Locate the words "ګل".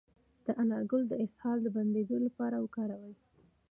0.91-1.03